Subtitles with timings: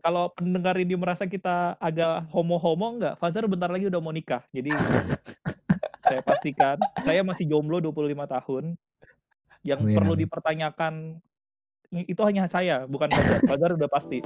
[0.00, 4.40] Kalau pendengar ini merasa kita agak homo-homo enggak, Fazer bentar lagi udah mau nikah.
[4.48, 4.72] Jadi
[6.08, 8.64] saya pastikan saya masih jomblo 25 tahun.
[9.60, 10.22] Yang Amin, perlu amin.
[10.24, 10.94] dipertanyakan
[12.08, 13.40] itu hanya saya, bukan Fazer.
[13.52, 14.18] Fazer udah pasti.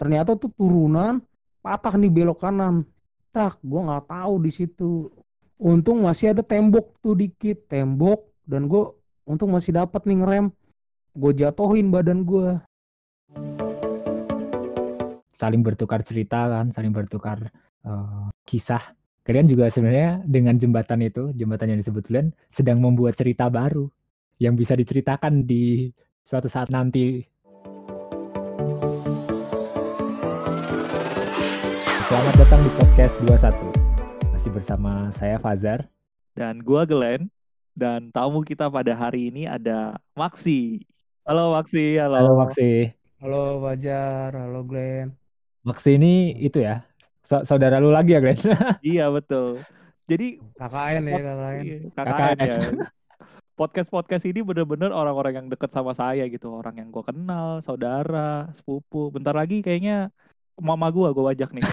[0.00, 1.20] Ternyata tuh turunan
[1.60, 2.88] patah nih belok kanan.
[3.36, 5.12] Tak, gua nggak tahu di situ.
[5.60, 8.96] Untung masih ada tembok tuh dikit, tembok dan gua
[9.28, 10.46] untung masih dapat nih ngerem.
[11.12, 12.64] Gue jatuhin badan gua.
[15.38, 17.38] Saling bertukar cerita kan, saling bertukar
[17.86, 18.82] eh, kisah.
[19.22, 23.86] Kalian juga sebenarnya dengan jembatan itu, jembatan yang disebut Glenn, sedang membuat cerita baru
[24.42, 25.94] yang bisa diceritakan di
[26.26, 27.22] suatu saat nanti.
[32.10, 34.34] Selamat datang di podcast 21.
[34.34, 35.86] Masih bersama saya Fazar.
[36.34, 37.30] Dan gua Glenn
[37.78, 40.82] dan tamu kita pada hari ini ada Maksi.
[41.22, 42.26] Halo Maksi, halo.
[42.26, 42.90] Halo Maksi.
[43.22, 45.17] Halo Fajar, halo Glenn.
[45.68, 46.80] Maksi ini itu ya,
[47.20, 48.40] sa- saudara lu lagi ya Glenn?
[48.80, 49.60] Iya betul.
[50.08, 51.64] Jadi KKN ya, pod- KKN.
[51.92, 52.08] KKN.
[52.08, 52.56] KKN ya.
[53.52, 56.48] Podcast-podcast ini bener-bener orang-orang yang deket sama saya gitu.
[56.56, 59.12] Orang yang gue kenal, saudara, sepupu.
[59.12, 60.08] Bentar lagi kayaknya
[60.56, 61.66] mama gue gue ajak nih.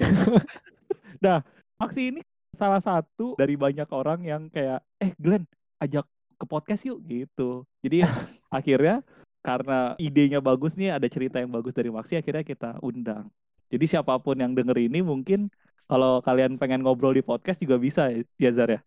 [1.24, 1.40] nah,
[1.80, 5.48] Maksi ini salah satu dari banyak orang yang kayak, eh Glenn,
[5.80, 6.04] ajak
[6.36, 7.64] ke podcast yuk gitu.
[7.80, 8.04] Jadi
[8.60, 9.06] akhirnya
[9.40, 13.32] karena idenya bagus nih, ada cerita yang bagus dari Maksi, akhirnya kita undang.
[13.70, 15.50] Jadi siapa pun yang denger ini mungkin
[15.86, 18.10] kalau kalian pengen ngobrol di podcast juga bisa
[18.42, 18.82] ya Zar ya.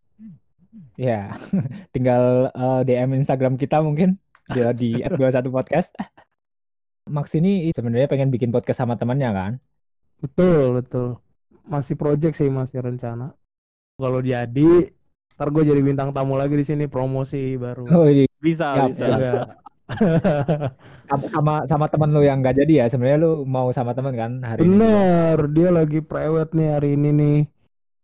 [0.98, 1.32] Ya,
[1.94, 4.20] tinggal eh, DM Instagram kita mungkin
[4.52, 5.94] di, di @21 podcast.
[7.08, 9.52] Max ini sebenarnya pengen bikin podcast sama temannya kan?
[10.20, 11.08] Betul, betul.
[11.64, 13.32] Masih project sih, masih rencana.
[13.96, 14.92] Kalau jadi,
[15.34, 17.88] ntar gue jadi bintang tamu lagi di sini promosi baru.
[17.88, 18.28] Oh, iya.
[18.38, 19.06] Bisa, Siap, bisa.
[19.16, 19.48] siap.
[21.08, 22.86] Sama sama, sama teman lu yang nggak jadi ya.
[22.92, 24.76] Sebenarnya lu mau sama teman kan hari ini.
[24.76, 27.38] Bener, dia lagi prewed nih hari ini nih.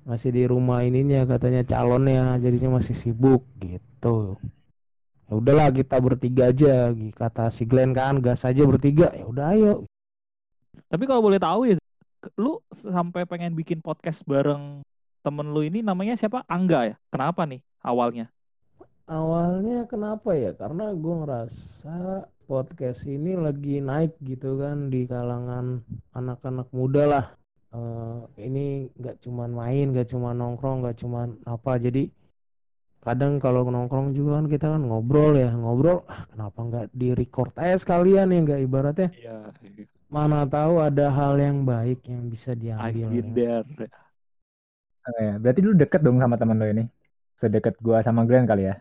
[0.04, 4.36] Masih di rumah ininya katanya calonnya, jadinya masih sibuk gitu.
[5.25, 9.09] Ya udahlah kita bertiga aja, kata si Glenn kan, gas aja bertiga.
[9.16, 9.88] Ya udah ayo.
[10.92, 11.80] Tapi kalau boleh tahu ya,
[12.36, 14.84] lu sampai pengen bikin podcast bareng
[15.25, 16.44] temen lu ini namanya siapa?
[16.44, 16.97] Angga ya?
[17.09, 18.28] Kenapa nih awalnya?
[19.04, 20.56] Awalnya kenapa ya?
[20.56, 25.84] Karena gue ngerasa podcast ini lagi naik gitu kan di kalangan
[26.16, 27.25] anak-anak muda lah.
[27.76, 31.76] Eh, ini nggak cuman main, nggak cuman nongkrong, nggak cuman apa.
[31.76, 32.09] Jadi
[33.04, 36.00] kadang kalau nongkrong juga kan kita kan ngobrol ya, ngobrol.
[36.09, 39.09] Ah, kenapa nggak di record aja sekalian ya nggak ibaratnya?
[39.12, 39.53] Iya,
[40.09, 43.12] Mana tahu ada hal yang baik yang bisa diambil.
[43.36, 43.60] ya.
[43.69, 43.88] there.
[45.04, 45.36] Oh, ya.
[45.36, 46.84] Berarti lu deket dong sama teman lu ini.
[47.36, 48.81] Sedekat gua sama Glenn kali ya.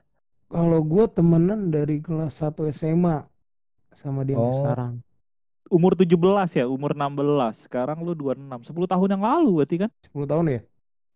[0.53, 3.25] Kalau gue temenan dari kelas 1 SMA
[3.89, 4.53] sama dia Oh.
[4.61, 5.01] sekarang.
[5.73, 7.65] Umur 17 ya, umur 16.
[7.65, 8.61] Sekarang lu 26.
[8.61, 9.89] 10 tahun yang lalu berarti kan?
[10.05, 10.61] 10 tahun ya?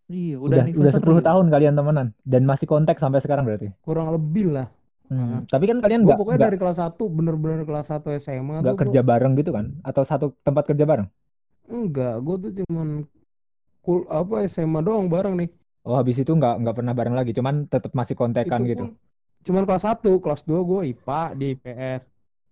[0.08, 1.06] Iya, udah Udah udah anniversary.
[1.14, 3.70] 10 tahun kalian temenan dan masih kontak sampai sekarang berarti.
[3.86, 4.66] Kurang lebih lah.
[5.08, 8.60] Hmm, Tapi kan kalian Gue nggak pokoknya nggak dari kelas 1 bener-bener kelas 1 SMA
[8.60, 9.66] nggak tuh kerja bareng gitu kan?
[9.86, 11.06] Atau satu tempat kerja bareng?
[11.68, 12.88] gua, enggak, gue tuh cuman
[13.84, 15.48] kul apa SMA doang bareng nih.
[15.86, 18.84] Oh habis itu nggak nggak pernah bareng lagi, cuman tetap masih kontekan Itu gitu.
[18.90, 19.07] pun
[19.46, 22.02] cuman kelas 1, kelas 2 gue IPA di IPS.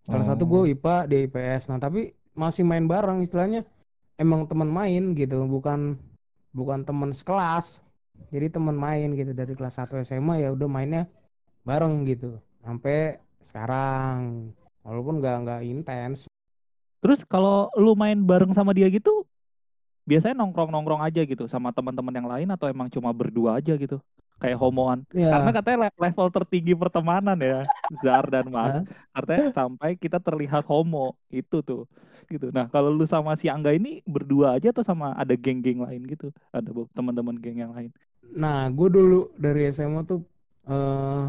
[0.07, 0.61] Kelas 1 gue.
[0.75, 1.63] IPA di IPS.
[1.71, 3.65] Nah, tapi masih main bareng istilahnya
[4.21, 5.97] emang teman main gitu, bukan
[6.53, 7.85] bukan teman sekelas.
[8.33, 11.05] Jadi teman main gitu dari kelas 1 SMA ya udah mainnya
[11.67, 12.41] bareng gitu.
[12.65, 14.51] Sampai sekarang
[14.87, 16.25] walaupun nggak nggak intens.
[17.05, 19.29] Terus kalau lu main bareng sama dia gitu,
[20.09, 24.01] biasanya nongkrong-nongkrong aja gitu sama teman-teman yang lain atau emang cuma berdua aja gitu?
[24.41, 24.99] Kayak homoan.
[25.31, 27.57] Karena Ya, katanya le- level tertinggi pertemanan ya,
[28.03, 28.73] Zar dan Max.
[28.73, 28.87] Hah?
[29.15, 31.81] Katanya sampai kita terlihat homo, itu tuh.
[32.33, 32.47] Gitu.
[32.57, 36.27] Nah, kalau lu sama si Angga ini berdua aja atau sama ada geng-geng lain gitu?
[36.57, 37.91] Ada teman-teman geng yang lain.
[38.43, 39.15] Nah, gue dulu
[39.45, 40.21] dari SMA tuh
[40.71, 41.23] eh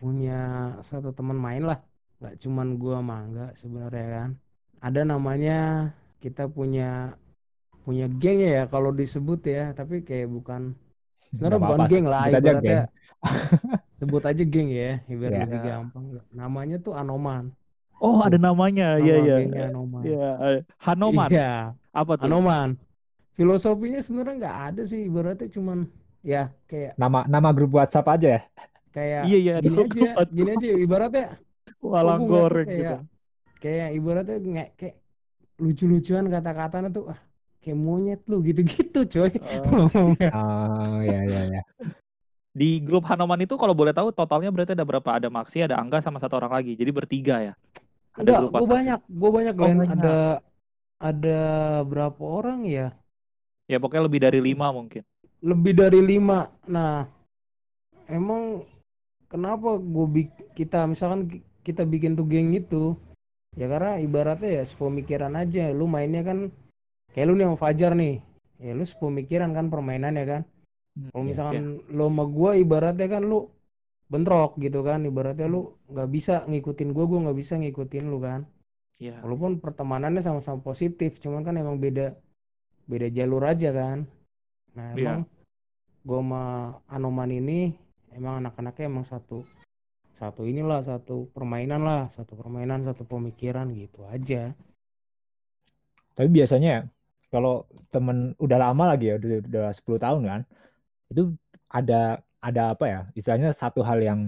[0.00, 0.32] punya
[0.88, 1.78] satu teman main lah.
[2.22, 4.30] Gak cuman gue sama Angga sebenarnya kan.
[4.86, 5.52] Ada namanya
[6.22, 6.82] kita punya
[7.84, 10.62] punya geng ya kalau disebut ya, tapi kayak bukan
[11.26, 12.78] sebenarnya bukan geng lah sebut aja ibaratnya.
[12.78, 12.82] geng.
[13.98, 15.40] Sebut aja geng ya, biar Ya.
[15.42, 15.66] lebih Ya.
[15.74, 16.04] gampang.
[16.30, 17.44] Namanya tuh Anoman.
[17.98, 18.84] Oh, ada namanya.
[19.02, 19.34] Iya, iya.
[19.70, 20.02] Anoman.
[20.06, 21.28] Iya, eh, Hanoman.
[21.34, 21.48] Iya,
[21.90, 22.24] Apa tuh?
[22.30, 22.68] Anoman.
[23.38, 25.78] Filosofinya sebenarnya nggak ada sih, ibaratnya cuman
[26.26, 28.40] ya kayak Nama nama grup WhatsApp aja ya.
[28.94, 29.88] kayak Iya, iya, gini ada aja, grup
[30.36, 31.24] gini aja ibaratnya
[31.82, 32.96] Walang Oh, goreng gitu.
[32.96, 32.98] kayak
[33.62, 34.96] kayak ibaratnya nggak kayak
[35.62, 37.20] lucu-lucuan kata-katanya tuh ah
[37.68, 40.16] kayak monyet lu gitu-gitu coy Oh.
[40.40, 41.62] Oh ya ya ya.
[42.56, 45.10] Di grup Hanoman itu kalau boleh tahu totalnya berarti ada berapa?
[45.14, 46.74] Ada Maxi, ada Angga sama satu orang lagi.
[46.74, 47.54] Jadi bertiga ya.
[48.16, 49.88] Ada Enggak, grup gue banyak, gue banyak Oh, banyak.
[49.94, 50.16] Ada
[50.98, 51.40] ada
[51.86, 52.90] berapa orang ya?
[53.70, 55.04] Ya pokoknya lebih dari lima mungkin.
[55.44, 56.50] Lebih dari lima.
[56.66, 57.06] Nah,
[58.10, 58.66] emang
[59.30, 60.26] kenapa gue
[60.56, 62.96] kita misalkan ki- kita bikin tuh geng itu
[63.54, 66.48] ya karena ibaratnya ya sepemikiran aja lu mainnya kan
[67.12, 68.20] kayak lu nih sama Fajar nih.
[68.58, 70.42] Ya lu sepemikiran kan permainannya kan.
[70.98, 73.48] Hmm, kalau Iya, misalkan lu sama gua ibaratnya kan lu
[74.10, 75.06] bentrok gitu kan.
[75.06, 78.42] Ibaratnya lu nggak bisa ngikutin gua gua nggak bisa ngikutin lu kan.
[78.98, 79.22] Iya.
[79.22, 82.18] walaupun pertemanannya sama-sama positif cuman kan emang beda
[82.90, 84.10] beda jalur aja kan.
[84.74, 84.98] Nah Iya.
[84.98, 85.20] emang
[86.02, 86.42] gua sama
[86.90, 87.78] Anoman ini
[88.10, 89.46] emang anak-anaknya emang satu
[90.18, 94.50] satu inilah satu permainan lah satu permainan satu pemikiran gitu aja.
[96.18, 96.82] Tapi biasanya ya,
[97.28, 100.40] kalau temen udah lama lagi ya, udah, udah 10 tahun kan,
[101.12, 101.22] itu
[101.68, 103.00] ada ada apa ya?
[103.18, 104.20] Istilahnya satu hal yang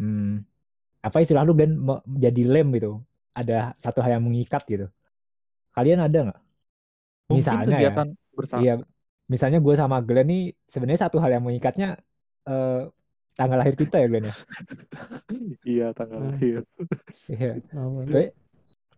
[0.00, 0.40] hmm,
[1.02, 3.02] apa istilah lu Ben me- jadi lem gitu.
[3.32, 4.86] Ada satu hal yang mengikat gitu.
[5.72, 6.40] Kalian ada nggak?
[7.32, 8.60] Mungkin Misalnya ya, kegiatan bersama.
[8.60, 8.74] Iya,
[9.28, 11.96] misalnya gue sama Glenn nih sebenarnya satu hal yang mengikatnya
[12.44, 12.80] eh,
[13.32, 14.34] tanggal lahir kita ya Glenn ya.
[15.72, 16.28] Iya tanggal Hmm.
[16.36, 16.60] lahir.
[17.28, 17.52] Iya.
[17.72, 18.30] Soalnya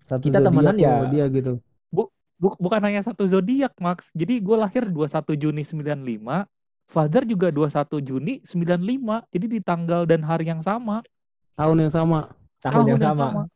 [0.05, 0.91] satu kita zodiak temenan ya.
[0.93, 1.53] sama dia gitu
[1.89, 4.11] Bu- bukan hanya satu zodiak Max.
[4.13, 6.45] Jadi gue lahir 21 Juni 95.
[6.85, 9.25] Fajar juga 21 Juni 95.
[9.31, 11.01] Jadi di tanggal dan hari yang sama.
[11.55, 12.21] tahun yang sama
[12.59, 13.47] tahun yang sama.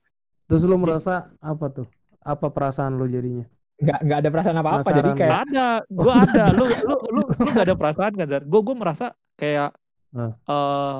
[0.46, 1.86] terus lu Jadi- merasa apa tuh
[2.22, 3.42] apa perasaan lu jadinya
[3.78, 5.18] Nggak nggak ada perasaan apa-apa jadi Penasaran.
[5.18, 6.44] kayak Gak ada, gue ada.
[6.50, 8.42] Lu lu lu lu gak ada perasaan kan Zar?
[8.42, 9.70] Gue gue merasa kayak
[10.14, 10.98] eh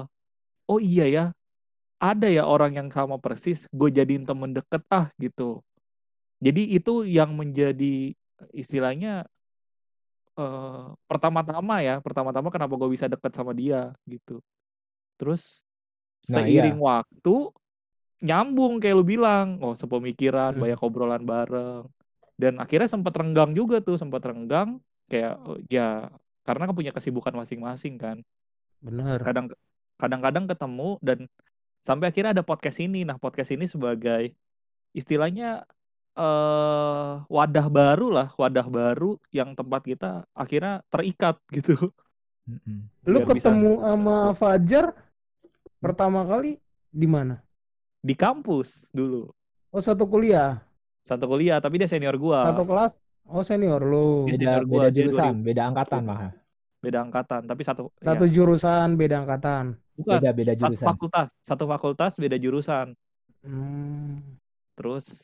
[0.67, 1.25] oh iya ya,
[1.99, 3.67] ada ya orang yang sama persis.
[3.71, 5.63] Gue jadiin temen deket ah gitu.
[6.39, 8.15] Jadi itu yang menjadi
[8.55, 9.27] istilahnya
[10.39, 14.39] eh pertama-tama ya, pertama-tama kenapa gue bisa deket sama dia gitu.
[15.19, 15.63] Terus
[16.31, 16.67] Nah, iya.
[16.67, 17.35] seiring waktu
[18.19, 20.63] nyambung kayak lu bilang, oh sepemikiran, Hmm.
[20.67, 21.87] banyak obrolan bareng.
[22.35, 25.39] Dan akhirnya sempat renggang juga tuh, sempat renggang kayak
[25.71, 26.11] ya
[26.43, 28.23] karena kan punya kesibukan masing-masing kan.
[29.27, 29.47] Kadang
[29.95, 31.19] kadang-kadang ketemu dan
[31.83, 33.07] sampai akhirnya ada podcast ini.
[33.07, 34.35] Nah, podcast ini sebagai
[34.91, 35.63] istilahnya
[36.19, 41.79] eh wadah baru lah, wadah baru yang tempat kita akhirnya terikat gitu.
[42.49, 42.89] Mm-mm.
[43.05, 44.97] lu Biar bisa ketemu sama Fajar
[45.79, 46.57] pertama kali
[46.89, 47.45] di mana
[48.01, 49.29] di kampus dulu.
[49.69, 50.65] oh satu kuliah
[51.05, 52.49] Satu kuliah, tapi dia senior gua.
[52.53, 52.93] satu kelas
[53.29, 55.49] oh senior lu Dia beda senior gua, beda dia jurusan 2000.
[55.49, 56.33] beda angkatan malah
[56.79, 59.65] beda angkatan tapi satu satu ya, jurusan beda angkatan
[59.99, 62.87] bukan beda beda satu jurusan fakultas satu fakultas beda jurusan
[63.45, 64.41] hmm.
[64.79, 65.21] terus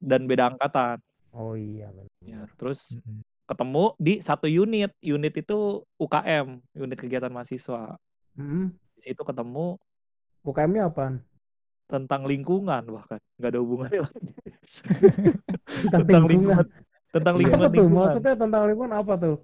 [0.00, 0.96] dan beda angkatan.
[1.30, 2.08] Oh iya bener.
[2.24, 3.20] ya terus Mm-mm.
[3.44, 4.90] ketemu di satu unit.
[4.98, 5.58] Unit itu
[5.96, 7.94] UKM unit kegiatan mahasiswa.
[8.36, 8.68] Hmm.
[8.92, 9.76] di situ ketemu
[10.42, 11.20] UKM-nya apaan?
[11.86, 13.20] tentang lingkungan bahkan.
[13.38, 14.32] Nggak ada hubungannya lagi.
[15.86, 16.64] Tentang tentang lingkungan.
[16.66, 16.66] lingkungan.
[17.14, 17.40] Tentang Iya.
[17.40, 17.76] lingkungan apa tuh?
[17.78, 18.04] lingkungan.
[18.10, 19.36] Maksudnya tentang lingkungan apa tuh?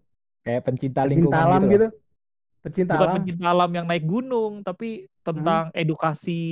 [0.42, 1.86] Kayak pencinta pecinta lingkungan alam gitu, gitu?
[1.86, 1.92] Loh.
[2.62, 3.16] pecinta bukan alam.
[3.18, 4.88] pencinta alam yang naik gunung tapi
[5.22, 6.42] tentang edukasi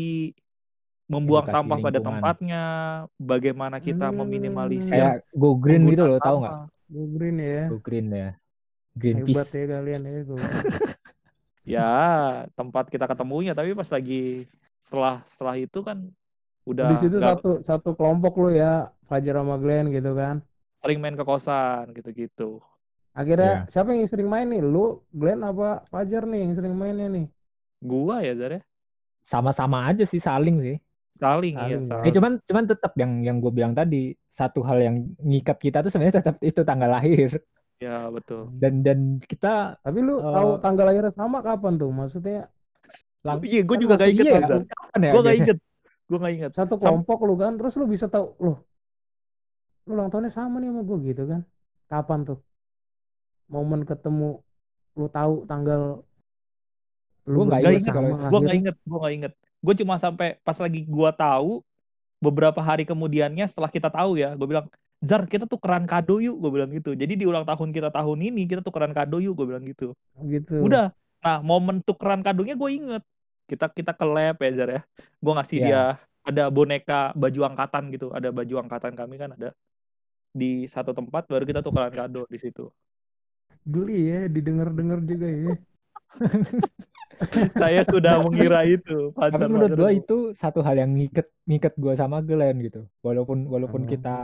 [1.11, 2.07] membuang Edukasi sampah pada lingkungan.
[2.23, 2.63] tempatnya
[3.19, 4.17] bagaimana kita Hmm.
[4.23, 6.55] meminimalisir kayak go green gitu loh tahu nggak.
[6.87, 7.63] Go green ya.
[7.67, 8.31] Go green ya.
[8.91, 10.35] Hebat Greenpeace ya kalian ya go
[11.65, 11.91] ya
[12.53, 14.47] tempat kita ketemunya tapi pas lagi
[14.81, 16.09] setelah setelah itu kan
[16.65, 20.39] udah di situ nggak satu satu kelompok lu ya Fajar sama Glenn gitu kan.
[20.81, 22.63] Sering main ke kosan gitu-gitu.
[23.11, 23.69] Akhirnya Iya.
[23.69, 24.63] siapa yang sering main nih?
[24.63, 27.27] Lu Glenn apa Fajar nih yang sering mainnya nih?
[27.81, 28.63] Gua ya Zar ya?
[29.21, 30.77] Sama-sama aja sih saling sih
[31.21, 31.87] saling ya Saling, ya.
[31.87, 33.97] saling Eh cuman cuman tetap yang yang gue bilang tadi
[34.27, 37.31] satu hal yang ngikat kita tuh sebenarnya tetap itu tanggal lahir.
[37.81, 38.49] Ya betul.
[38.61, 41.89] Dan dan kita tapi lu Eh, tahu tanggal lahirnya sama kapan tuh?
[41.89, 42.49] Maksudnya
[43.21, 45.59] lang iya gue Kan juga gak inget iya loh ya, kapan ya gue gak inget
[46.09, 48.59] gue gak inget satu Sam- kelompok lu kan terus lu bisa tahu loh
[49.85, 51.41] lu ulang tahunnya sama nih sama gue gitu kan.
[51.89, 52.39] Kapan tuh?
[53.51, 54.41] Momen ketemu
[54.97, 56.01] lu tahu tanggal
[57.29, 57.93] lu nggak berdua inget
[58.31, 61.61] gue gak inget gue gak inget gue cuma sampai pas lagi gua tahu
[62.21, 64.69] beberapa hari kemudiannya setelah kita tahu ya gue bilang
[65.01, 66.93] Zar kita tukeran kado yuk gue bilang gitu.
[66.93, 69.97] Jadi di ulang tahun kita tahun ini kita tukeran kado yuk gue bilang gitu.
[70.29, 70.61] Gitu.
[70.61, 70.93] Udah.
[71.25, 73.03] Nah momen tukeran kadonya gue inget.
[73.49, 74.83] Kita kita ke lab ya Zar ya.
[75.17, 75.65] Gue ngasih Iya.
[75.65, 75.83] dia
[76.21, 78.13] ada boneka baju angkatan gitu.
[78.13, 79.57] Ada baju angkatan kami kan ada.
[80.37, 82.69] Di satu tempat baru kita tukeran kado di situ.
[83.65, 85.57] Geli ya didengar-dengar juga ya
[87.61, 91.93] saya sudah mengira itu tapi Fajar, menurut gue itu satu hal yang ngiket ngiket gue
[91.95, 93.89] sama Glenn gitu walaupun walaupun Oh.
[93.89, 94.17] kita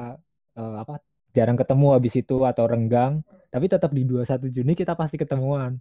[0.56, 0.98] eh, apa
[1.30, 5.76] jarang ketemu habis itu atau renggang tapi tetap di 21 Juni kita pasti ketemuan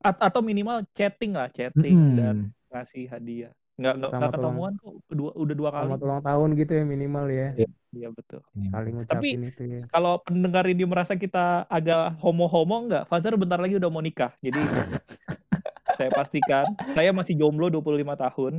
[0.00, 2.16] A- atau minimal chatting lah chatting Mm-mm.
[2.16, 2.36] dan
[2.70, 6.48] ngasih hadiah nggak nggak Selamat nggak ketemuan kok dua, udah dua kali selamat ulang tahun
[6.56, 7.68] gitu ya minimal ya Iya.
[7.96, 8.40] Iya betul.
[8.52, 13.32] Ini saling Tapi ngucapin itu ya kalau pendengar ini merasa kita agak homo-homo enggak, Fazer
[13.40, 14.36] bentar lagi udah mau nikah.
[14.44, 14.60] Jadi
[15.96, 18.54] saya pastikan saya masih jomblo 25 tahun.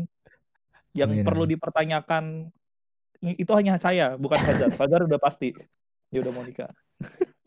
[0.97, 1.53] Yang Amin, perlu amin.
[1.53, 2.23] dipertanyakan
[3.37, 4.69] itu hanya saya, bukan Fazer.
[4.73, 5.53] Fazer udah pasti
[6.09, 6.69] dia udah mau nikah.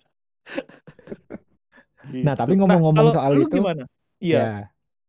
[2.10, 2.66] Nah, tapi Gitu.
[2.66, 3.84] ngomong-ngomong kalau soal lu itu, gimana?
[4.18, 4.38] Iya.
[4.42, 4.50] ya,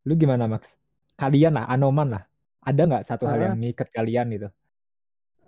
[0.06, 0.77] lu gimana Max?
[1.18, 2.24] Kalian lah, Anoman lah.
[2.62, 4.50] Ada nggak satu hal yang ngikat kalian gitu?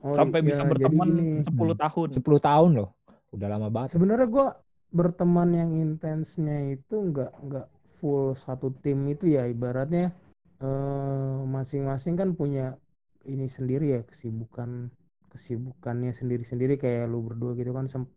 [0.04, 2.08] oh sampai iya, bisa jadi berteman gini 10 tahun.
[2.12, 2.90] 10 tahun loh.
[3.34, 3.90] Udah lama banget.
[3.96, 4.48] sebenarnya gua
[4.94, 7.68] berteman yang intensnya itu nggak nggak
[7.98, 10.14] full satu tim itu ya ibaratnya
[10.62, 12.78] eh, masing-masing kan punya
[13.26, 14.92] ini sendiri ya kesibukan
[15.34, 18.12] kesibukannya sendiri-sendiri kayak lu berdua gitu kan Sem-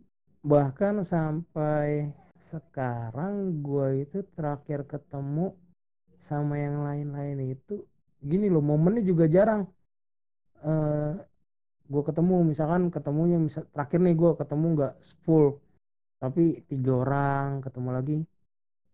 [0.45, 2.13] bahkan sampai
[2.53, 5.57] sekarang gua itu terakhir ketemu
[6.21, 7.81] sama yang lain-lain itu
[8.27, 9.63] gini loh momennya juga jarang.
[10.67, 11.15] Eh
[11.87, 15.63] gue ketemu misalkan ketemunya misal terakhir nih gue ketemu nggak full
[16.19, 18.17] tapi tiga orang ketemu lagi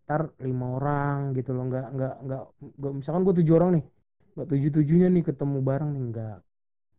[0.05, 1.65] ntar lima orang gitu loh.
[1.65, 2.43] Nggak nggak nggak
[2.77, 3.85] nggak misalkan gue tujuh orang nih
[4.37, 6.37] nggak tujuh tujuhnya nih ketemu bareng nih nggak.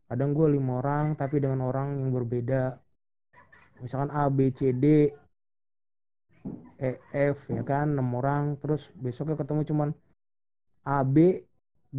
[0.04, 2.76] Kadang gue lima orang tapi dengan orang yang berbeda.
[3.82, 5.10] Misalkan A B C D
[6.78, 9.88] E F ya kan enam orang terus besoknya ketemu cuman
[10.84, 11.40] A B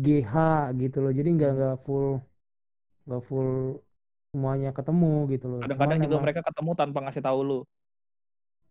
[0.03, 0.33] G H
[0.81, 2.07] gitu loh jadi nggak nggak full
[3.07, 3.49] nggak full
[4.35, 7.59] semuanya ketemu gitu loh Kadang-kadang juga emang mereka ketemu tanpa ngasih tahu lu.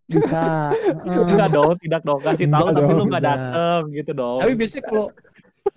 [0.05, 0.69] bisa.
[1.09, 2.21] Enggak dong, tidak dong.
[2.21, 3.41] Kasih tahu tapi lu dong, nggak enggak.
[3.41, 4.39] dateng gitu dong.
[4.45, 5.07] tapi biasanya kalau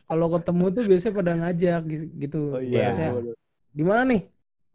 [0.09, 2.89] kalau ketemu tuh biasanya pada ngajak gi- gitu Oh Iya.
[3.71, 4.21] di mana nih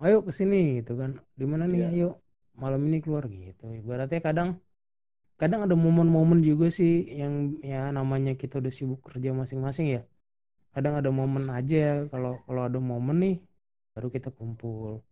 [0.02, 1.88] ayo ke sini gitu kan di mana nih Iya.
[1.92, 2.08] ayo
[2.56, 4.48] malam ini keluar gitu ibaratnya kadang
[5.36, 10.02] kadang ada momen-momen juga sih yang ya namanya kita udah sibuk kerja masing-masing ya
[10.72, 13.36] kadang ada momen aja kalau kalau ada momen nih
[13.92, 15.04] baru kita kumpul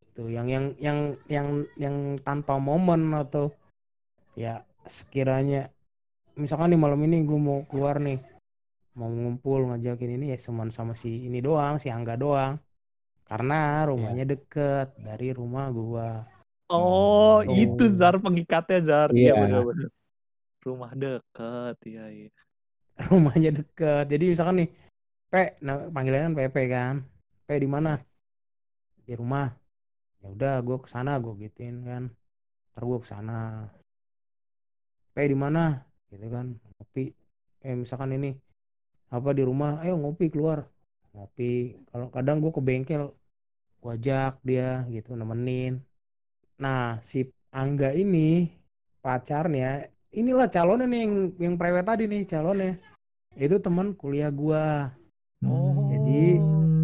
[0.00, 3.52] itu yang yang yang yang yang tanpa momen atau
[4.34, 5.68] ya sekiranya
[6.34, 8.18] misalkan nih malam ini gue mau keluar nih
[8.96, 12.58] mau ngumpul ngajakin ini ya cuman sama si ini doang si Angga doang
[13.30, 16.26] karena rumahnya deket dari rumah gua
[16.70, 17.50] Oh, Oh.
[17.50, 19.08] itu Zar pengikatnya Zar.
[19.10, 19.42] Iya Iya.
[19.42, 19.90] benar-benar.
[20.62, 22.30] Rumah deket, iya iya.
[23.08, 24.04] rumahnya deket.
[24.12, 24.70] Jadi misalkan nih
[25.30, 26.94] P nah, panggilannya kan PP kan.
[27.46, 27.92] P di mana?
[29.06, 29.48] Di rumah.
[30.20, 32.02] Ya udah gue ke sana gue gituin kan.
[32.72, 33.66] Ntar gue ke sana
[35.14, 35.80] P di mana?
[36.10, 37.14] Gitu kan ngopi.
[37.64, 38.30] Eh misalkan ini
[39.10, 39.80] apa di rumah?
[39.82, 40.66] Ayo ngopi keluar.
[41.16, 41.78] Ngopi.
[41.90, 43.02] Kalau kadang gue ke bengkel
[43.80, 45.80] gue ajak dia gitu nemenin.
[46.60, 48.46] Nah si Angga ini
[49.00, 52.72] pacarnya inilah calonnya nih yang yang prewed tadi nih calonnya
[53.34, 54.90] itu teman kuliah gua
[55.40, 56.36] Oh, Jadi,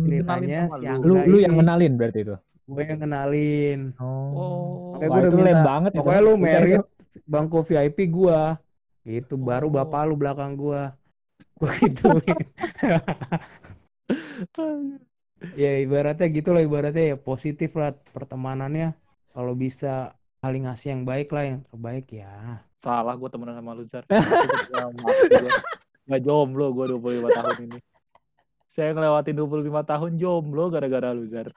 [0.08, 1.04] ceritanya kenalin sama si lu.
[1.04, 2.36] Lu lu yang kenalin berarti itu.
[2.66, 4.32] gue yang kenalin Oh.
[4.32, 4.64] Oh.
[4.96, 5.98] Makanya Wah, itu lem banget itu.
[6.00, 6.84] pokoknya lu Buset merit itu.
[7.28, 8.56] bangku VIP gua
[9.04, 9.74] gitu baru Oh.
[9.76, 10.96] bapak lu belakang gua
[11.60, 12.36] gua gituin
[15.54, 18.96] ya ibaratnya gitu lah ibaratnya ya positif lah pertemanannya
[19.30, 23.84] kalau bisa saling ngasih yang baik lah yang terbaik ya Salah gue temenan sama lu
[23.88, 24.04] Zar.
[24.06, 25.12] Gue
[26.06, 27.78] Gak jomblo gue 25 tahun ini.
[28.70, 31.50] Saya ngelewatin 25 tahun jomblo gara-gara lu Zar.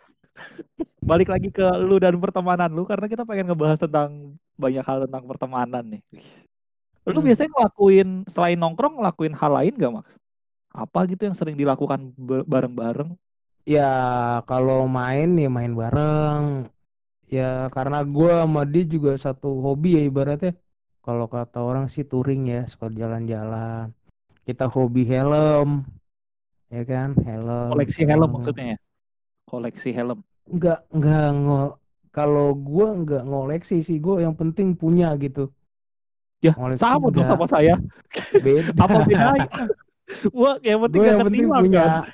[1.03, 5.23] Balik lagi ke lu dan pertemanan lu karena kita pengen ngebahas tentang banyak hal tentang
[5.27, 6.01] pertemanan nih.
[7.09, 7.25] Lu Hmm.
[7.25, 10.07] biasanya ngelakuin selain nongkrong ngelakuin hal lain gak Max?
[10.69, 12.13] Apa gitu yang sering dilakukan
[12.45, 13.13] bareng-bareng?
[13.69, 13.91] ya
[14.49, 16.65] kalau main ya main bareng
[17.29, 20.57] ya karena gua sama dia juga satu hobi ya ibaratnya
[21.05, 23.91] kalau kata orang sih touring ya suka jalan-jalan
[24.43, 25.83] kita hobi helm
[26.69, 28.77] ya kan helm Koleksi helm maksudnya ya?
[29.49, 30.19] Koleksi helm.
[30.49, 31.77] nggak nggak ngo
[32.09, 35.49] kalau gua nggak ngoleksi sih gua yang penting punya gitu
[36.39, 37.75] Ya, Koleksi sama dong sama saya.
[38.31, 39.43] beda Apa bedanya?
[40.31, 42.07] Wah, yang penting gue yang penting punya kan?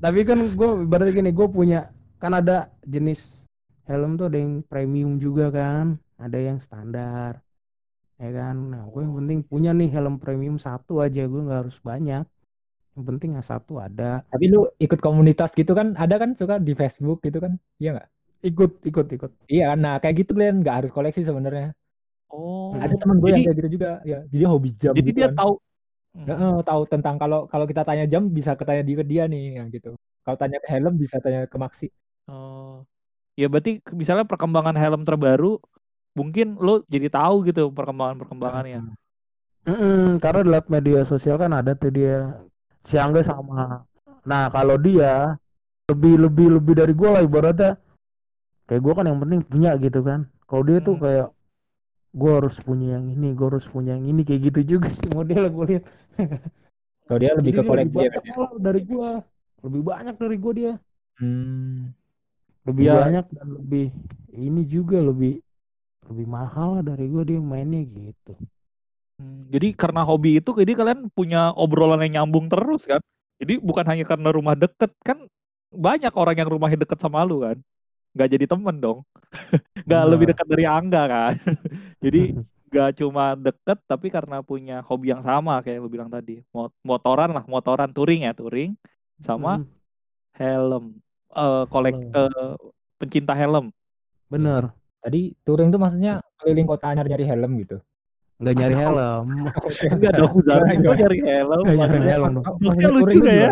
[0.00, 3.44] tapi kan gue berarti gini gue punya kan ada jenis
[3.84, 7.44] helm tuh ada yang premium juga kan ada yang standar
[8.14, 11.78] ya kan nah gue yang penting punya nih helm premium satu aja gue nggak harus
[11.82, 12.24] banyak
[12.94, 15.98] yang penting yang satu ada Tapi lu ikut komunitas gitu kan?
[15.98, 17.58] Ada kan suka di Facebook gitu kan?
[17.82, 18.08] Iya nggak?
[18.44, 19.78] ikut ikut ikut Iya kan?
[19.80, 21.72] Nah kayak gitu Glenn nggak harus koleksi sebenarnya.
[22.28, 23.90] Oh, Ada temen gue jadi, yang kayak gitu juga.
[24.02, 25.36] Ya, jadi hobi jam jadi gitu dia kan.
[25.38, 25.52] tahu.
[26.14, 29.58] Ya, eh, tahu tentang kalau kalau kita tanya jam bisa ketanya di ke dia nih
[29.58, 29.98] yang gitu.
[30.22, 31.88] Kalau tanya ke helm bisa tanya ke Maxi.
[32.30, 32.86] Oh,
[33.34, 35.58] ya berarti misalnya perkembangan helm terbaru,
[36.18, 38.80] mungkin lo jadi tahu gitu perkembangan perkembangannya.
[39.64, 42.36] Mm-mm, karena di lewat media sosial kan ada tuh dia
[42.84, 43.80] si Angga sama
[44.24, 45.36] nah kalau dia
[45.92, 47.76] lebih lebih lebih dari gue lah ibaratnya
[48.68, 51.04] kayak gue kan yang penting punya gitu kan kalau dia tuh Hmm.
[51.04, 51.28] kayak
[52.20, 55.44] gue harus punya yang ini gue harus punya yang ini kayak gitu juga sih model
[55.52, 55.84] gue lihat
[57.04, 58.34] Kalau dia lebih Jadi ke dia koleksi ya, banyak ya?
[58.66, 59.10] dari gue
[59.64, 60.72] lebih banyak dari gue dia
[61.20, 61.94] Hmm.
[62.66, 62.94] lebih Ya.
[62.98, 63.86] banyak dan lebih
[64.34, 65.43] ini juga lebih
[66.10, 68.32] lebih mahal lah dari gue dia mainnya gitu
[69.18, 72.98] Hmm, Jadi karena hobi itu, jadi kalian punya obrolan yang nyambung terus kan?
[73.38, 75.18] Jadi bukan hanya karena rumah deket kan
[75.74, 77.56] banyak orang yang rumahnya deket sama lu kan?
[78.16, 78.98] Nggak jadi temen dong?
[79.86, 80.34] Nggak lebih Benar.
[80.34, 81.34] dekat dari Angga kan?
[82.04, 82.18] jadi
[82.70, 87.30] nggak cuma deket tapi karena punya hobi yang sama kayak lu bilang tadi, Mo- motoran
[87.36, 88.70] lah, motoran touring ya touring,
[89.22, 89.64] sama Mm,
[90.38, 90.84] helm,
[91.36, 92.30] eh kolek, eh,
[93.00, 93.72] pencinta helm.
[94.30, 97.76] bener Tadi touring tuh maksudnya keliling kota nyari-nyari helm gitu.
[98.34, 99.26] nggak nyari helm
[99.94, 100.82] Enggak dong, Zari, Enggak.
[100.82, 101.60] gua nyari helm.
[101.60, 102.32] Nggak nyari maksudnya- helm.
[102.58, 103.50] Maksudnya lucu nggak ya?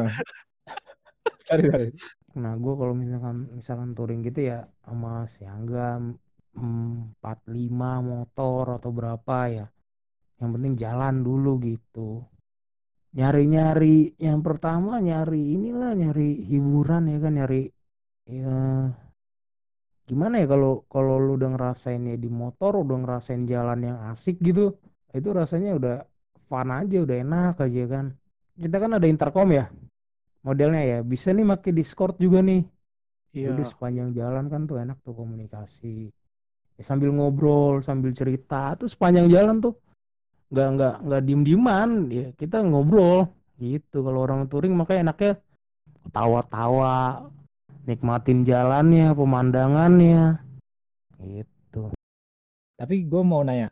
[1.47, 1.89] Sorry, sorry.
[2.33, 6.01] Nah, gue kalau misalkan misalkan touring gitu ya sama si Angga
[6.57, 7.69] mm, 45
[8.01, 9.67] motor atau berapa ya.
[10.41, 12.25] Yang penting jalan dulu gitu.
[13.13, 17.63] Nyari-nyari yang pertama nyari inilah nyari hiburan ya kan nyari
[18.25, 18.89] ya
[20.12, 24.76] gimana ya kalau kalau lu udah ngerasainnya di motor udah ngerasain jalan yang asik gitu
[25.16, 25.97] itu rasanya udah
[26.49, 28.07] fun aja udah enak aja kan
[28.61, 29.73] kita kan ada intercom ya
[30.45, 32.62] modelnya ya bisa nih pakai Discord juga nih
[33.33, 33.57] Iya.
[33.57, 36.12] Udah sepanjang jalan kan tuh enak tuh komunikasi.
[36.76, 39.75] Ya, sambil ngobrol, sambil cerita tuh sepanjang jalan tuh
[40.52, 44.04] nggak nggak nggak diem dieman ya kita ngobrol gitu.
[44.04, 45.33] Kalau orang touring makanya enaknya
[46.12, 47.25] tawa-tawa,
[47.83, 50.39] nikmatin jalannya, pemandangannya,
[51.23, 51.91] gitu.
[52.79, 53.71] Tapi gue mau nanya,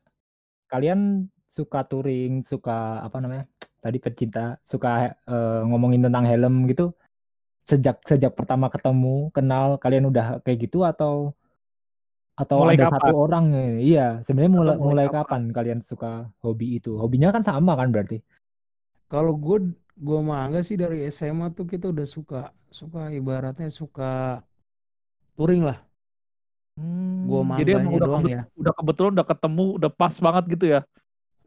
[0.70, 3.44] kalian suka touring, suka apa namanya?
[3.80, 6.94] Tadi pecinta, suka eh, ngomongin tentang helm gitu.
[7.66, 11.34] Sejak sejak pertama ketemu, kenal kalian udah kayak gitu atau
[12.38, 12.96] atau Mulai ada kapan?
[12.96, 13.64] satu orang ya?
[13.76, 15.18] Iya, sebenarnya mulai mulai mulai kapan?
[15.20, 16.96] kapan kalian suka hobi itu?
[16.96, 18.24] Hobinya kan sama kan berarti?
[19.10, 19.74] Kalau gue
[20.06, 22.36] gue mah Angga sih dari SMA tuh kita udah suka
[22.78, 24.04] suka ibaratnya suka
[25.36, 25.78] touring lah.
[27.20, 28.40] Gua Hmm, jadi emang udah doang ya.
[28.60, 30.80] udah kebetulan udah ketemu, udah pas banget gitu ya.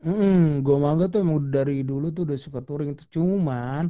[0.03, 3.83] Hmm, gue mangga tuh emang dari dulu tuh udah suka touring itu cuman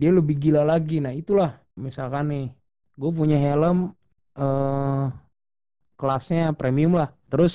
[0.00, 0.94] dia lebih gila lagi.
[1.04, 1.50] Nah itulah
[1.86, 2.44] misalkan nih,
[3.00, 3.78] gue punya helm
[4.40, 5.04] eh
[6.00, 7.08] kelasnya premium lah.
[7.32, 7.54] Terus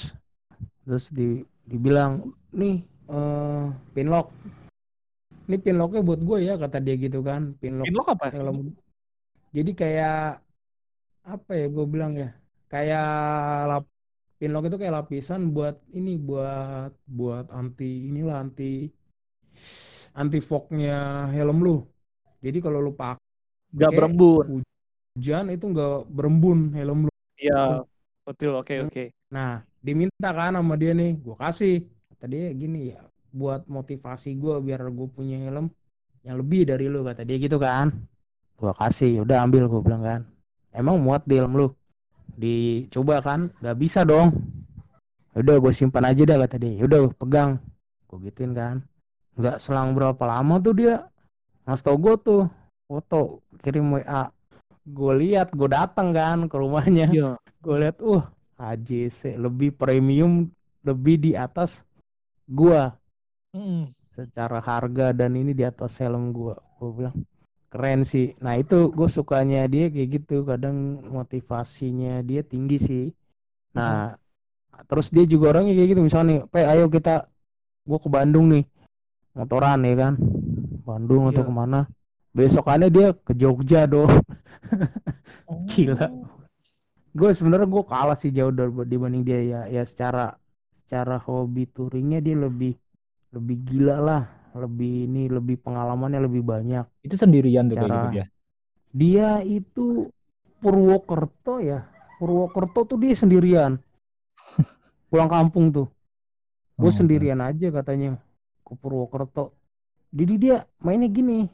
[0.85, 2.13] terus di dibilang
[2.55, 2.75] nih
[3.13, 4.27] eh pinlock.
[5.49, 7.57] Ini pinlocknya buat gue ya kata dia gitu kan.
[7.57, 8.25] Pinlock Pinlock apa?
[8.29, 8.57] helm.
[9.49, 10.45] Jadi kayak
[11.25, 12.29] apa ya gue bilang ya?
[12.69, 13.07] Kayak
[13.69, 13.83] lap
[14.37, 18.93] pinlock itu kayak lapisan buat ini buat buat anti inilah anti
[20.13, 21.75] anti fognya helm lu.
[22.45, 23.17] Jadi kalau lu pakai
[23.73, 24.45] Nggak berembun.
[25.17, 27.11] hujan itu nggak berembun helm lu.
[27.41, 27.83] Iya,
[28.27, 28.51] betul.
[28.61, 28.87] Oke, Hmm.
[28.87, 29.03] oke.
[29.33, 29.51] Nah,
[29.85, 31.85] diminta kan sama dia nih, gua kasih.
[32.13, 35.69] Kata dia gini ya, buat motivasi gua biar gue punya helm
[36.25, 37.93] yang lebih dari lu kata dia gitu kan.
[38.59, 40.21] Gua kasih, udah ambil gua bilang kan.
[40.75, 41.67] Emang muat di helm lu?
[42.35, 44.35] Dicoba kan, nggak bisa dong.
[45.33, 46.83] Udah gue simpan aja dah kata dia.
[46.83, 47.61] Udah pegang,
[48.09, 48.83] gue gituin kan.
[49.39, 51.07] Nggak selang berapa lama tuh dia
[51.69, 52.41] ngasih tau gue tuh
[52.89, 54.33] foto kirim WA.
[54.89, 57.29] Gue lihat, gue datang kan ke rumahnya Iya.
[57.61, 58.25] gue lihat uh
[58.59, 60.51] AJC lebih premium
[60.83, 61.87] lebih di atas
[62.43, 62.98] gua
[63.49, 63.89] Mm.
[64.13, 66.59] secara harga dan ini di atas helm gua.
[66.77, 67.17] Gue bilang
[67.73, 68.37] keren sih.
[68.43, 70.45] Nah itu gue sukanya dia kayak gitu.
[70.45, 73.05] Kadang motivasinya dia tinggi sih.
[73.73, 74.13] Nah
[74.85, 76.01] terus dia juga orangnya kayak gitu.
[76.05, 77.25] Misalnya nih pe ayo kita
[77.89, 78.63] gua ke Bandung nih
[79.33, 80.13] motoran ya kan.
[80.85, 81.49] Bandung atau Iya.
[81.49, 81.79] ke mana.
[82.33, 84.09] Besokannya dia ke Jogja dong.
[85.73, 86.05] Gila.
[87.09, 89.61] gue sebenarnya gue kalah sih jauh dari dibanding dia ya.
[89.65, 90.37] Ya secara
[90.85, 92.77] secara hobi touringnya dia lebih
[93.29, 94.23] lebih gila lah
[94.57, 96.85] lebih ini lebih pengalamannya lebih banyak.
[97.05, 98.25] Itu sendirian tuh kayak gitu Cara- dia.
[98.89, 100.09] dia itu
[100.59, 101.85] Purwokerto ya?
[102.17, 103.77] Purwokerto tuh dia sendirian.
[105.13, 105.87] Pulang kampung tuh.
[106.75, 108.17] Gue Oh, sendirian aja katanya
[108.65, 109.53] ke Purwokerto.
[110.09, 111.45] Jadi dia mainnya gini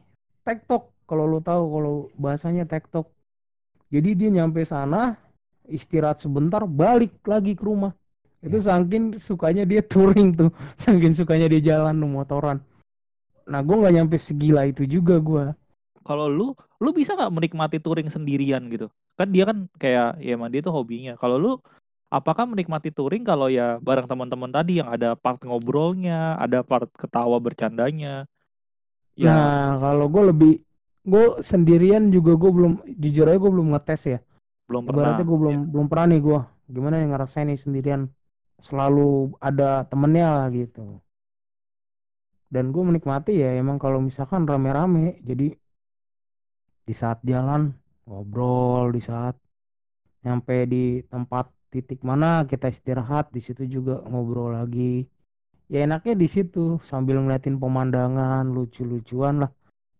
[0.48, 0.96] tektok.
[1.06, 3.12] Kalau lo tahu kalau bahasanya tektok.
[3.94, 5.20] Jadi dia nyampe sana
[5.70, 7.94] istirahat sebentar balik lagi ke rumah
[8.46, 10.54] itu saking sukanya dia touring tuh.
[10.86, 12.58] Saking sukanya dia jalan tuh motoran.
[13.50, 15.54] Nah gue nggak nyampe segila itu juga gue
[16.06, 18.94] Kalau lu, lu bisa nggak menikmati touring sendirian gitu?
[19.18, 21.18] Kan dia kan kayak, ya emang dia tuh hobinya.
[21.18, 21.52] Kalau lu,
[22.14, 27.42] apakah menikmati touring kalau ya bareng teman-teman tadi yang ada part ngobrolnya, ada part ketawa
[27.42, 28.30] bercandanya?
[29.18, 30.54] Ya, nah kalau gue lebih
[31.06, 34.20] gue sendirian juga gue belum jujur aja gue belum ngetes ya.
[34.70, 35.10] Belum pernah.
[35.10, 38.10] ibaratnya gue belum belum pernah nih gue gimana yang ngerasain nih sendirian
[38.62, 41.00] selalu ada temennya lah gitu.
[42.50, 45.52] Dan gue menikmati ya emang kalau misalkan rame-rame jadi
[46.86, 47.74] di saat jalan
[48.06, 49.34] ngobrol di saat
[50.22, 55.04] nyampe di tempat titik mana kita istirahat di situ juga ngobrol lagi.
[55.65, 59.52] Ya enaknya di situ sambil ngeliatin pemandangan lucu-lucuan lah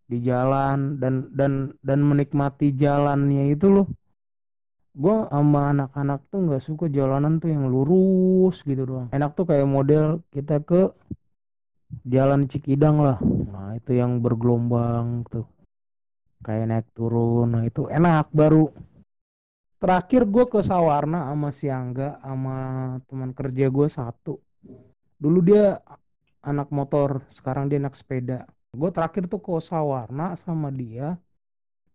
[0.06, 1.02] di jalan.
[1.02, 3.90] Dan dan dan menikmati jalannya itu loh
[4.96, 9.12] gue sama anak-anak tuh nggak suka jalanan tuh yang lurus gitu doang.
[9.12, 10.96] Enak tuh kayak model kita ke
[12.08, 13.20] jalan Cikidang lah.
[13.52, 15.44] Nah itu yang bergelombang tuh.
[16.40, 17.60] Kayak naik turun.
[17.60, 18.72] Nah itu enak baru.
[19.84, 22.58] Terakhir gue ke Sawarna sama si Angga sama
[23.12, 24.40] teman kerja gue satu.
[25.20, 25.76] Dulu dia
[26.40, 28.48] anak motor sekarang dia anak sepeda.
[28.72, 31.20] Gue terakhir tuh ke Sawarna sama dia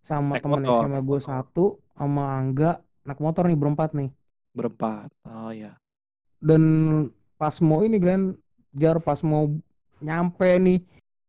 [0.05, 0.69] sama teman.
[0.69, 4.11] SMA gue satu sama Angga anak motor nih berempat nih.
[4.55, 5.09] Berempat.
[5.27, 5.81] Oh ya
[6.41, 6.63] dan
[7.37, 8.33] pas mau ini Glenn
[8.73, 9.53] jar pas mau
[10.01, 10.81] nyampe nih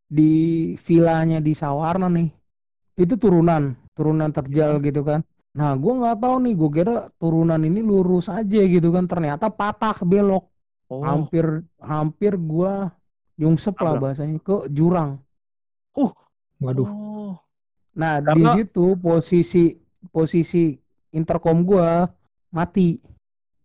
[0.07, 0.31] di
[0.87, 2.31] vilanya di Sawarna nih
[2.95, 5.23] itu turunan turunan terjal gitu kan.
[5.51, 9.07] Nah gue nggak tahu nih gue kira turunan ini lurus aja gitu kan.
[9.07, 10.47] Ternyata patah belok.
[10.91, 11.03] Oh.
[11.03, 12.87] Hampir hampir gue
[13.39, 15.19] nyungsep lah bahasanya ke jurang.
[16.61, 17.33] Waduh, oh.
[17.97, 19.73] Nah di Karena- situ posisi
[20.13, 20.77] posisi
[21.11, 22.07] intercom gue
[22.51, 22.99] mati.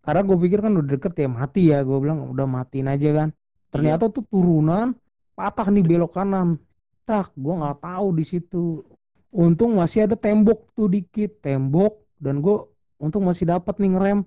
[0.03, 1.83] Karena gue pikir kan udah deket ya mati ya.
[1.83, 3.29] Gue bilang udah matiin aja kan.
[3.75, 4.95] Ternyata tuh turunan
[5.35, 6.63] patah nih belok kanan.
[7.07, 8.87] Tak gue nggak tahu di situ.
[9.35, 11.99] Untung masih ada tembok tuh dikit tembok.
[12.23, 12.67] Dan gue
[13.03, 14.21] untung masih dapat nih ngerem.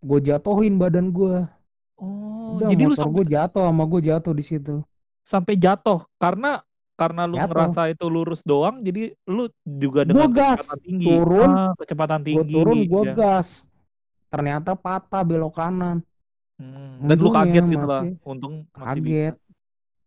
[0.00, 1.44] Gue jatuhin badan gue
[2.00, 4.74] oh udah jadi lu sampai gue jatuh sama gue jatuh di situ.
[5.24, 6.64] Sampai jatuh karena
[7.00, 7.48] karena lu Jatuh.
[7.48, 10.60] ngerasa itu lurus doang jadi lu juga dengan gas.
[10.60, 11.06] kecepatan tinggi.
[11.08, 11.48] Turun.
[11.48, 13.14] Ah, kecepatan tinggi turun gue ya.
[13.16, 13.48] gas.
[14.28, 16.04] Ternyata patah belok kanan.
[16.60, 18.02] Hmm, dan lu Untungnya kaget gitu lah.
[18.20, 19.16] Untung masih bisa.
[19.16, 19.34] Kaget.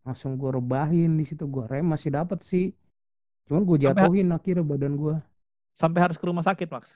[0.06, 1.44] Langsung gue rebahin di situ.
[1.50, 2.70] Gue rem masih dapat sih.
[3.50, 5.16] Cuman gue Sampai- jatuhin akhirnya badan gue
[5.74, 6.94] sampai harus ke rumah sakit Max?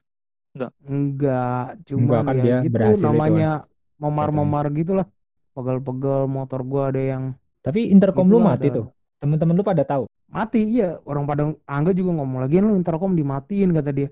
[0.86, 1.82] Enggak?
[1.90, 3.50] Cuman kan ya dia gitu kan, namanya
[3.98, 5.10] memar-memar gitulah
[5.58, 7.24] pegel-pegel motor gue ada yang
[7.60, 8.78] tapi intercom lu Itulah mati ada.
[8.80, 8.88] tuh.
[9.18, 10.06] Temen-temen lu pada tahu.
[10.28, 14.10] mati iya orang pada Angga juga ngomong lagi lu intercom dimatiin kata dia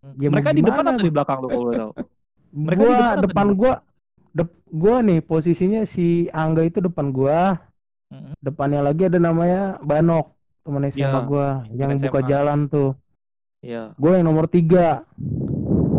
[0.00, 0.16] Hmm.
[0.16, 1.90] Ya, mereka di depan atau di belakang lu kalau tahu
[2.50, 3.72] Mereka di gua depan atau depan di gua
[4.30, 7.56] dep gua nih posisinya si Angga itu depan gua
[8.38, 12.04] depannya lagi ada namanya Banok teman SMA Iya, gua yang SMA.
[12.04, 12.90] buka jalan tuh
[13.60, 13.92] Iya.
[13.94, 15.08] gua yang nomor tiga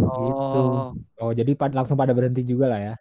[0.06, 0.62] Gitu.
[0.62, 2.96] Oh, Oh, jadi pad- langsung pada berhenti juga lah ya.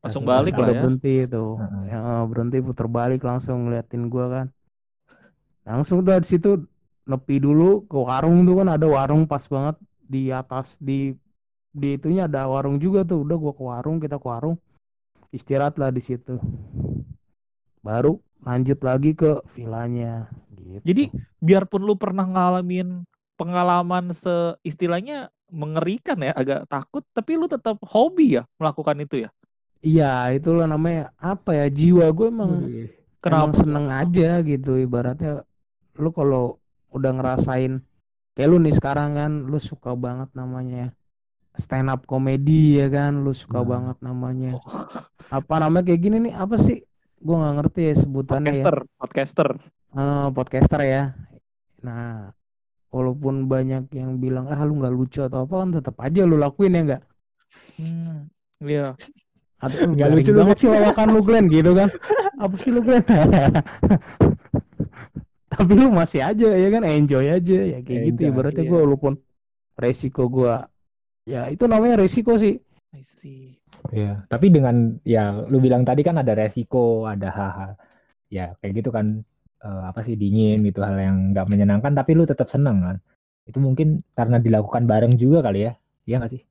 [0.00, 0.80] Langsung pas balik pada lah ya.
[0.80, 1.82] berhenti itu Heeh.
[1.88, 4.46] ya, berhenti putar balik langsung ngeliatin gua kan
[5.68, 6.50] langsung udah di situ
[7.10, 9.76] nepi dulu ke warung tuh kan ada warung pas banget
[10.12, 11.14] di atas di
[11.72, 14.56] di itunya ada warung juga tuh udah gua ke warung kita ke warung
[15.36, 16.36] istirahat lah di situ
[17.86, 20.26] baru lanjut lagi ke villanya
[20.58, 23.06] gitu Jadi biarpun lu pernah ngalamin
[23.38, 29.30] pengalaman se istilahnya mengerikan ya, agak takut, tapi lu tetap hobi ya melakukan itu ya.
[29.90, 30.04] iya
[30.36, 32.88] itulah namanya apa ya jiwa gue emang Wih.
[33.32, 33.58] emang Kenapa?
[33.60, 35.30] seneng aja gitu ibaratnya
[35.96, 36.56] lu kalau
[36.92, 37.80] udah ngerasain
[38.32, 40.92] kayak lu nih sekarang kan lu suka banget namanya
[41.52, 43.20] stand up comedy ya kan?
[43.20, 43.68] Lu suka Nah.
[43.68, 44.56] banget namanya.
[44.56, 44.64] Oh,
[45.28, 46.34] apa namanya kayak gini nih?
[46.34, 46.80] Apa sih?
[47.20, 48.64] Gua nggak ngerti ya sebutannya ya.
[48.64, 49.48] Podcaster, podcaster.
[49.92, 51.02] Eh, podcaster ya.
[51.84, 52.32] Nah
[52.88, 56.72] walaupun banyak yang bilang ah lu nggak lucu atau apa kan tetap aja lu lakuin
[56.72, 57.02] ya nggak?
[57.76, 58.28] Hmm,
[58.64, 58.96] iya.
[59.60, 60.68] atau lu Nggak lucu lu, banget sih?
[60.72, 61.88] lawakan lu Glenn gitu kan?
[62.42, 63.04] Apa sih lu Glenn
[65.52, 68.70] tapi lu masih aja ya kan enjoy aja ya kayak gitu Enjoy, ibaratnya iya.
[68.72, 69.12] gua walaupun
[69.76, 70.54] resiko gua
[71.28, 72.56] ya itu namanya resiko sih
[72.92, 73.56] I see.
[73.88, 77.70] Ya, tapi dengan ya lu bilang tadi kan ada resiko, ada hal-hal
[78.28, 79.24] ya kayak gitu kan
[79.64, 82.96] eh, apa sih dingin gitu hal yang nggak menyenangkan tapi lu tetap seneng kan.
[83.48, 85.72] Itu mungkin karena dilakukan bareng juga kali ya.
[86.04, 86.42] Iya nggak sih?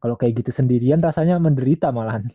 [0.00, 2.24] Kalau kayak gitu sendirian rasanya menderita malahan.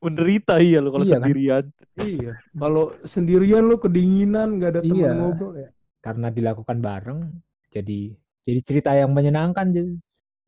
[0.00, 1.20] Menderita iya lu kalau Iya kan?
[1.22, 1.64] sendirian.
[1.98, 5.10] iya kalau sendirian lu kedinginan nggak ada teman Iya.
[5.14, 7.20] ngobrol ya Karena dilakukan bareng
[7.68, 8.00] jadi
[8.46, 9.92] jadi cerita yang menyenangkan jadi.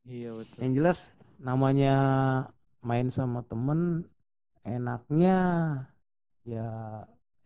[0.03, 0.57] Iya betul.
[0.63, 0.97] yang jelas
[1.37, 1.95] namanya
[2.79, 4.07] main sama temen
[4.63, 5.37] enaknya
[6.43, 6.67] ya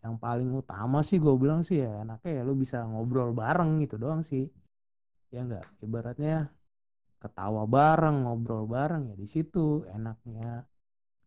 [0.00, 3.96] yang paling utama sih gue bilang sih ya enaknya ya lu bisa ngobrol bareng gitu
[3.96, 4.46] doang sih
[5.28, 6.52] ya enggak ibaratnya
[7.18, 10.62] ketawa bareng ngobrol bareng ya di situ enaknya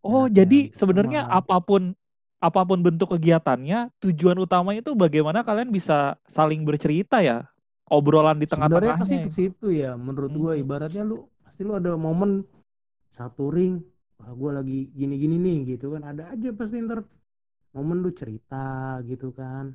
[0.08, 1.92] Oh, Enaknya jadi sebenarnya apa pun
[2.40, 7.44] apa pun bentuk kegiatannya, tujuan utamanya itu bagaimana kalian bisa saling bercerita ya.
[7.88, 9.00] obrolan di Sebenarnya tengah-tengahnya.
[9.00, 10.60] pasti ke situ ya menurut Hmm.
[10.64, 12.32] ibaratnya lu pasti lu ada momen
[13.18, 13.74] satu ring
[14.20, 17.00] wah gua lagi gini-gini nih gitu kan ada aja pasti ntar
[17.76, 19.66] momen lu cerita gitu kan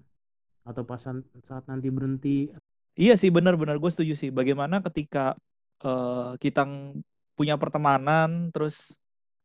[0.68, 1.03] atau pas
[1.49, 2.53] saat nanti berhenti
[3.01, 4.31] Iya sih benar-benar gue setuju sih.
[4.38, 5.18] Bagaimana ketika
[5.85, 6.61] eh, kita
[7.37, 8.75] punya pertemanan, terus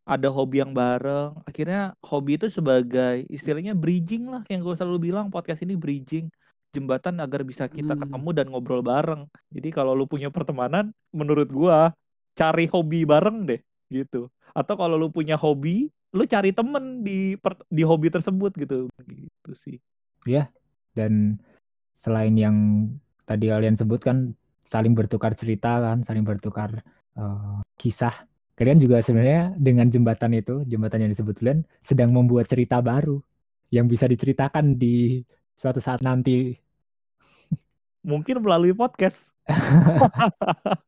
[0.07, 5.27] ada hobi yang bareng, akhirnya hobi itu sebagai istilahnya bridging lah yang gue selalu bilang
[5.27, 6.31] podcast ini bridging
[6.75, 8.01] jembatan agar bisa kita Hmm.
[8.05, 9.25] ketemu dan ngobrol bareng.
[9.51, 11.91] Jadi kalau lu punya pertemanan, menurut gua
[12.37, 14.29] cari hobi bareng deh gitu.
[14.53, 18.87] Atau kalau lu punya hobi, lu cari temen di per- di hobi tersebut gitu.
[19.03, 19.77] Gitu sih.
[20.97, 21.37] dan
[21.95, 22.89] selain yang
[23.23, 24.33] tadi kalian sebutkan
[24.65, 26.83] saling bertukar cerita kan saling bertukar
[27.15, 28.11] eh, kisah
[28.57, 33.21] kalian juga sebenarnya dengan jembatan itu jembatan yang disebut kalian sedang membuat cerita baru
[33.69, 35.21] yang bisa diceritakan di
[35.53, 36.57] suatu saat nanti
[38.07, 39.35] Mungkin melalui podcast.